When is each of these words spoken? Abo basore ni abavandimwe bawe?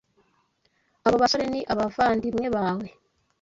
Abo 1.05 1.15
basore 1.23 1.45
ni 1.51 1.61
abavandimwe 1.71 2.47
bawe? 2.55 2.87